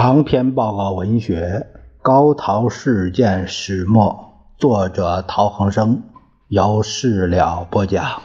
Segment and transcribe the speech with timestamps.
[0.00, 1.66] 长篇报告文学
[2.02, 6.04] 《高陶事件始末》，作者陶恒生，
[6.46, 8.22] 由事了播讲。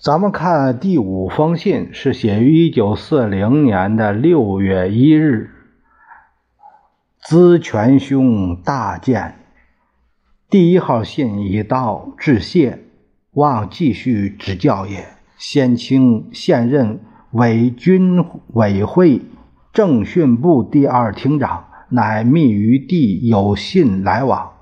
[0.00, 5.52] 咱们看第五封信，是写于一九四零年的六月一日。
[7.28, 9.34] 资权兄大见，
[10.48, 12.78] 第一号信已到，致谢，
[13.32, 15.08] 望继续指教也。
[15.36, 17.00] 先清现任
[17.32, 19.22] 伪军委会
[19.72, 24.52] 政训部第二厅长，乃密与地有信来往。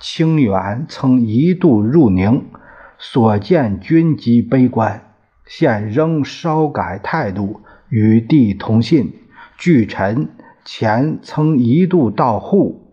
[0.00, 2.46] 清远曾一度入宁，
[2.96, 5.02] 所见军机悲观，
[5.44, 9.12] 现仍稍改态度，与地同信。
[9.58, 10.30] 据臣。
[10.68, 12.90] 前曾一度到沪，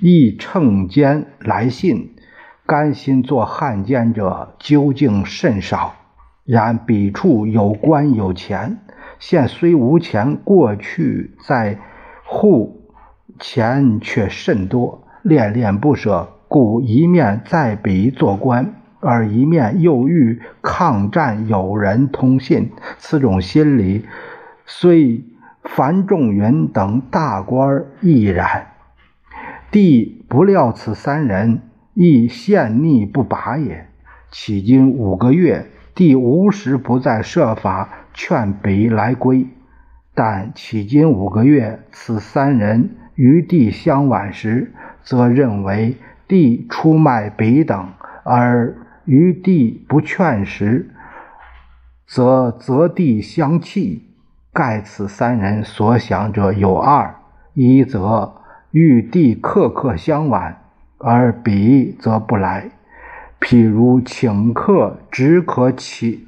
[0.00, 2.14] 亦乘间来信，
[2.64, 5.96] 甘心做汉奸者究竟甚少。
[6.44, 8.78] 然彼处有官有钱，
[9.18, 11.80] 现虽无钱，过去在
[12.24, 12.88] 沪
[13.40, 22.70] 钱却甚多，恋恋不舍，故一面在彼做官，而一面又欲抗战友人通信。
[22.96, 24.06] 此种心理
[24.64, 25.24] 虽。
[25.74, 28.68] 樊仲云等大官亦然，
[29.70, 31.60] 帝不料此三人
[31.94, 33.86] 亦陷逆不拔也。
[34.32, 39.46] 迄今五个月，帝无时不在设法劝彼来归。
[40.14, 45.96] 但迄今五个月，此三人与帝相挽时，则认为
[46.26, 47.90] 帝出卖彼等；
[48.24, 48.74] 而
[49.04, 50.90] 与帝不劝时，
[52.06, 54.07] 则责帝相弃。
[54.58, 57.14] 盖此三人所想者有二：
[57.54, 58.34] 一则
[58.72, 60.60] 玉帝刻刻相挽，
[60.98, 62.72] 而彼则不来；
[63.40, 66.26] 譬如请客，只可请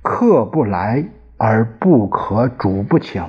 [0.00, 1.04] 客不来，
[1.36, 3.24] 而不可主不请；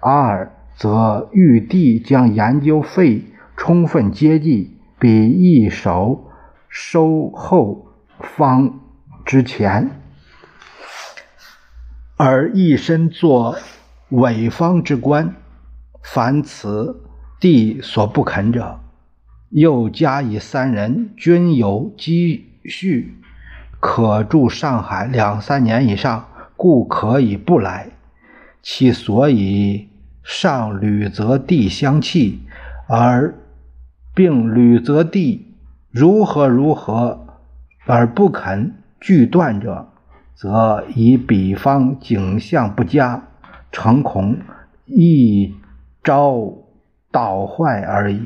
[0.00, 3.22] 二则玉帝将研究费
[3.56, 6.32] 充分接济，彼一手
[6.68, 7.86] 收后
[8.18, 8.80] 方
[9.24, 9.88] 之钱，
[12.16, 13.54] 而一身做。
[14.10, 15.34] 伪方之官，
[16.02, 17.02] 凡此
[17.40, 18.78] 地所不肯者，
[19.50, 23.14] 又加以三人均有积蓄，
[23.80, 26.26] 可住上海两三年以上，
[26.56, 27.88] 故可以不来。
[28.62, 29.88] 其所以
[30.22, 32.40] 上吕则地相弃，
[32.86, 33.34] 而
[34.14, 35.54] 并吕则地
[35.90, 37.26] 如何如何
[37.86, 39.88] 而不肯拒断者，
[40.34, 43.22] 则以彼方景象不佳。
[43.74, 44.38] 诚恐
[44.86, 45.52] 一
[46.04, 46.58] 朝
[47.10, 48.22] 倒坏而已。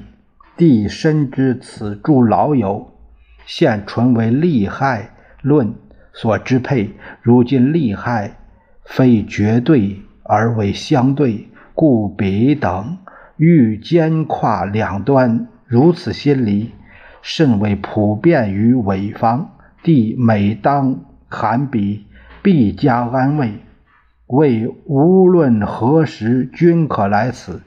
[0.59, 2.93] 帝深知此诸老友
[3.47, 5.75] 现纯为利害论
[6.13, 6.91] 所支配，
[7.23, 8.37] 如今利害
[8.85, 12.99] 非绝对而为相对，故彼等
[13.39, 15.49] 欲兼跨两端。
[15.65, 16.73] 如此心理
[17.23, 19.53] 甚为普遍于伪方。
[19.83, 22.05] 帝每当喊彼，
[22.43, 23.55] 必加安慰。
[24.29, 27.61] 为无论何时均可来此，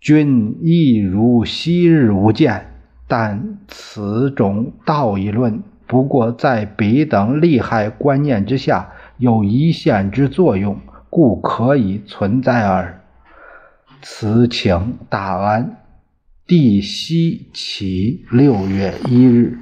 [0.00, 2.66] 君亦如昔日无见。
[3.06, 10.78] 但此种道义论，不过在彼等利害观念之下有一线之作用，
[11.10, 13.02] 故可以存在耳。
[14.00, 15.76] 此请大安。
[16.46, 19.58] 帝西起六月一日。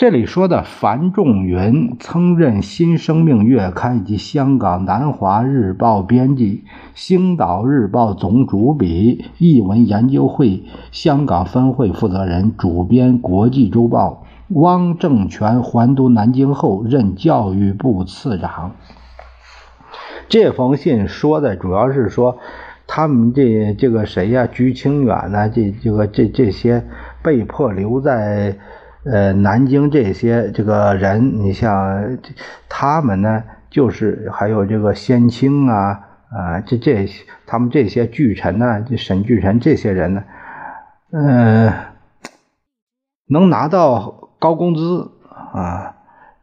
[0.00, 14.24] 这里说的樊仲云曾任《新生命月刊》以及香港《南华日报》编辑，《星岛日报》总主笔，译文研究会香港分会负责人，主编《国际周报》。
[14.58, 18.72] 汪政权还都南京后，任教育部次长。
[20.30, 22.38] 这封信说的主要是说，
[22.86, 25.50] 他们这这个谁呀，居清远呢？
[25.50, 26.86] 这这个这这些
[27.22, 28.56] 被迫留在。
[29.04, 32.18] 呃，南京这些这个人，你像
[32.68, 36.00] 他们呢，就是还有这个先清啊，
[36.30, 37.08] 啊，这这
[37.46, 40.24] 他们这些巨臣呢，这沈巨臣这些人呢，
[41.12, 41.72] 嗯，
[43.26, 45.10] 能拿到高工资
[45.54, 45.96] 啊，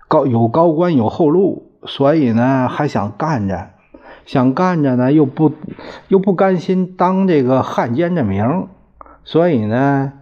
[0.07, 3.69] 高有高官有后路，所以呢还想干着，
[4.25, 5.51] 想干着呢又不
[6.07, 8.68] 又不甘心当这个汉奸的名。
[9.24, 10.13] 所以呢，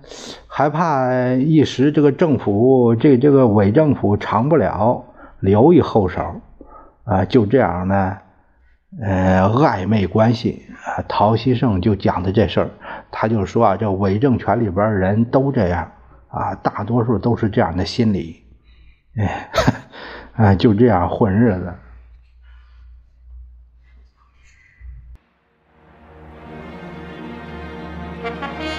[0.58, 5.04] 还怕一时这个政府这这个伪政府长不了
[5.42, 6.40] 留一后手
[7.04, 8.18] 啊就这样呢
[9.04, 12.70] 呃暧昧关系啊陶希圣就讲的这事儿
[13.12, 15.92] 他就说啊这伪政权里边人都这样
[16.30, 18.42] 啊大多数都是这样的心理
[19.18, 19.50] 哎
[20.32, 21.74] 啊就这样混日子。